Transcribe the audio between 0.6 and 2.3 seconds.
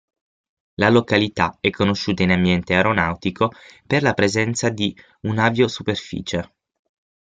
La località è conosciuta